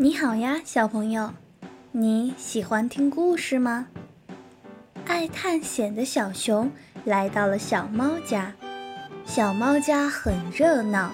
[0.00, 1.34] 你好呀，小朋友，
[1.90, 3.88] 你喜欢听故事吗？
[5.04, 6.70] 爱探险的小熊
[7.04, 8.54] 来到了小猫家，
[9.26, 11.10] 小猫家很热闹，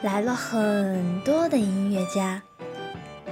[0.00, 2.40] 来了很多的音乐家，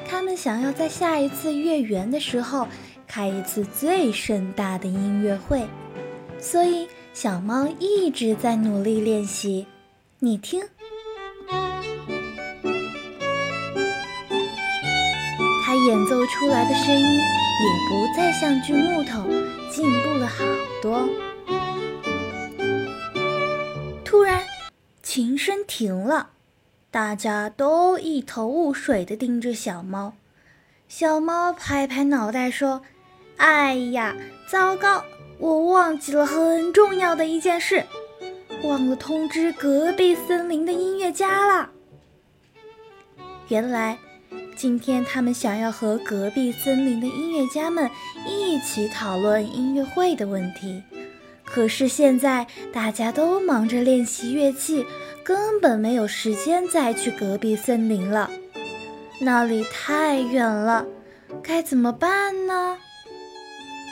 [0.05, 2.67] 他们想要在下一次月圆的时候
[3.07, 5.65] 开一次最盛大的音乐会，
[6.41, 9.65] 所以小猫一直在努力练习。
[10.19, 10.61] 你听。
[15.89, 19.23] 演奏出来的声音也不再像锯木头，
[19.71, 20.45] 进步了好
[20.83, 21.09] 多。
[24.05, 24.45] 突然，
[25.03, 26.29] 琴声停了，
[26.91, 30.13] 大家都一头雾水的盯着小猫。
[30.89, 32.83] 小猫拍拍脑袋说
[33.39, 34.15] ：“哎呀，
[34.47, 35.03] 糟糕！
[35.39, 37.83] 我忘记了很重要的一件事，
[38.63, 41.71] 忘了通知隔壁森林的音乐家了。”
[43.49, 43.99] 原来。
[44.59, 47.89] 今天他们想要和隔壁森林的音乐家们
[48.27, 50.83] 一起讨论音乐会的问题，
[51.45, 54.85] 可是现在大家都忙着练习乐器，
[55.23, 58.29] 根本没有时间再去隔壁森林了。
[59.21, 60.85] 那里太远了，
[61.41, 62.77] 该怎么办呢？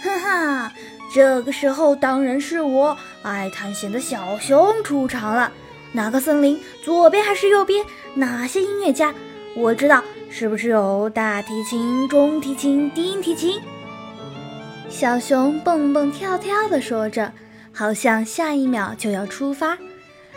[0.03, 0.73] 哈哈，
[1.15, 5.53] 这个时候当然是我爱探险的小熊出场了。
[5.93, 6.59] 哪个森林？
[6.85, 7.87] 左边还是右边？
[8.15, 9.15] 哪些音乐家？
[9.55, 10.03] 我知道。
[10.31, 13.61] 是不是有大提琴、中提琴、低音提琴？
[14.89, 17.33] 小熊蹦蹦跳跳地说着，
[17.73, 19.77] 好像下一秒就要出发。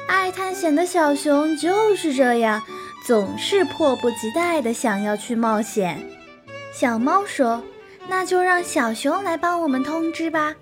[0.08, 2.62] 爱探险的小熊就是这样，
[3.06, 6.04] 总是迫不及待地想要去冒险。
[6.74, 7.62] 小猫说
[8.08, 10.56] ：“那就让小熊来帮我们通知吧。”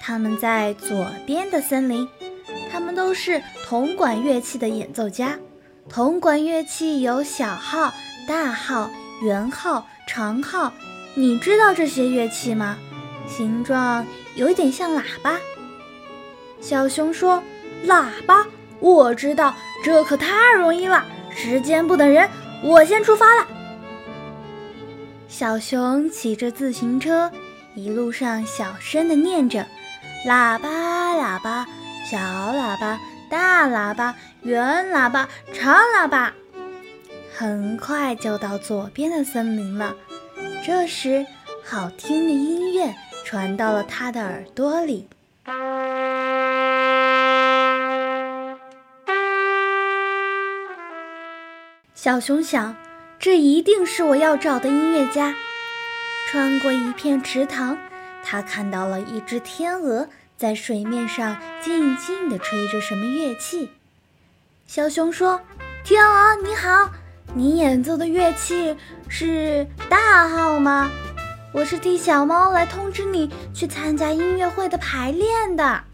[0.00, 2.08] 他们在左边的森林，
[2.70, 5.38] 他们都是铜管乐器的演奏家。
[5.88, 7.92] 铜管乐器有小号。
[8.26, 8.90] 大号、
[9.22, 10.72] 圆号、长号，
[11.14, 12.76] 你知道这些乐器吗？
[13.28, 15.38] 形状有点像喇叭。
[16.60, 17.40] 小熊说
[17.86, 18.44] ：“喇叭，
[18.80, 21.04] 我知道，这可太容易了。
[21.30, 22.28] 时间不等人，
[22.64, 23.46] 我先出发了。”
[25.28, 27.30] 小熊骑着自行车，
[27.76, 29.64] 一路上小声地念着
[30.26, 31.64] ：“喇叭，喇叭，
[32.10, 32.98] 小喇叭，
[33.30, 36.32] 大喇叭，圆喇叭，长喇叭。”
[37.38, 39.94] 很快就到左边的森林了。
[40.64, 41.26] 这时，
[41.62, 42.94] 好听的音乐
[43.26, 45.06] 传到了他的耳朵里。
[51.94, 52.74] 小熊想，
[53.18, 55.34] 这一定是我要找的音乐家。
[56.30, 57.76] 穿过一片池塘，
[58.24, 60.08] 他看到了一只天鹅
[60.38, 63.72] 在水面上静静地吹着什么乐器。
[64.66, 65.42] 小熊说
[65.84, 66.90] ：“天鹅，你好。”
[67.36, 68.74] 你演奏的乐器
[69.08, 70.90] 是大号吗？
[71.52, 75.84] 我是替小猫来通知你去参加音乐会的排练的。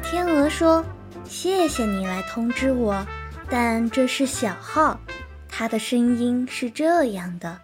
[0.00, 0.84] 天鹅说
[1.26, 3.04] ：“谢谢你来通知我，
[3.50, 5.00] 但这是小号，
[5.48, 7.58] 它的声音是这样的。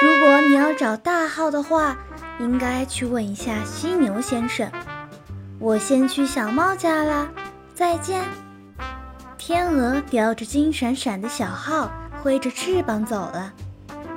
[0.00, 1.94] 如果你要找大号的话，
[2.40, 4.72] 应该去问一下犀牛先生。
[5.58, 7.28] 我先去小猫家啦，
[7.74, 8.24] 再见。”
[9.46, 11.88] 天鹅叼着金闪闪的小号，
[12.20, 13.52] 挥着翅膀走了。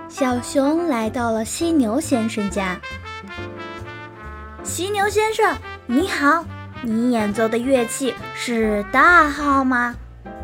[0.09, 2.81] 小熊来到了犀牛先生家。
[4.63, 6.43] 犀牛先生，你好，
[6.81, 9.93] 你演奏的乐器是大号吗？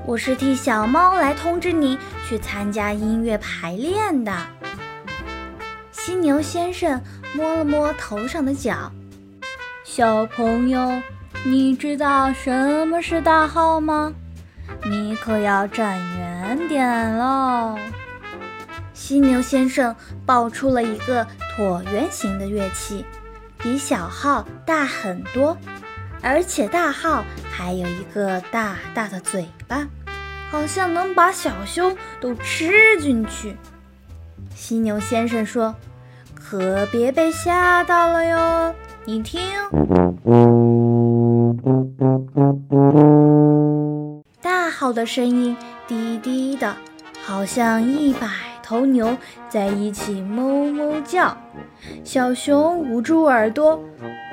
[0.05, 1.97] 我是替小猫来通知你
[2.29, 4.37] 去参加音乐排练的。
[5.91, 7.01] 犀牛先生
[7.33, 8.91] 摸了摸头上的角，
[9.83, 11.01] 小朋友，
[11.43, 14.13] 你知道什么是大号吗？
[14.83, 17.77] 你可要站远点喽！
[18.93, 19.95] 犀牛先生
[20.25, 21.25] 抱出了一个
[21.57, 23.05] 椭圆形的乐器，
[23.57, 25.57] 比小号大很多，
[26.21, 29.87] 而且大号还有一个大大的嘴巴，
[30.49, 33.57] 好像能把小熊都吃进去。
[34.55, 35.75] 犀牛先生说
[36.33, 39.41] ：“可别被吓到了哟，你听。”
[44.95, 45.55] 的声音
[45.87, 46.73] 低低的，
[47.23, 48.27] 好像一百
[48.63, 49.15] 头牛
[49.49, 51.37] 在一起哞哞叫。
[52.03, 53.75] 小熊捂住耳朵，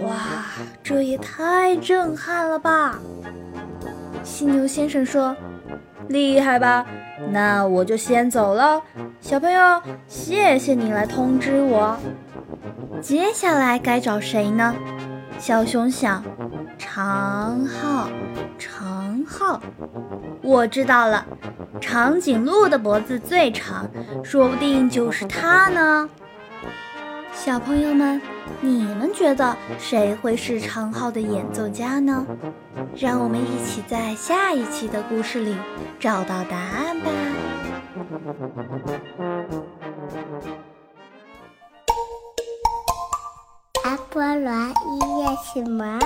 [0.01, 0.47] 哇，
[0.83, 2.99] 这也太震撼了吧！
[4.23, 5.37] 犀牛先生说
[6.09, 6.87] ：“厉害吧？
[7.31, 8.81] 那我就先走了。
[9.21, 11.99] 小朋友，谢谢你来通知我。
[13.03, 14.75] 接下来该找谁呢？”
[15.43, 16.23] 小熊想
[16.79, 18.09] ：“长号，
[18.61, 19.61] 长号。”
[20.41, 21.27] 我知道了，
[21.81, 23.91] 长颈鹿的脖子最长，
[24.23, 26.09] 说不定就是它呢。
[27.33, 28.23] 小朋友们，
[28.61, 32.25] 你们觉得谁会是长号的演奏家呢？
[32.97, 35.57] 让我们一起在下一期的故事里
[35.99, 37.11] 找到答案吧。
[43.83, 45.99] 阿波罗音乐启蒙。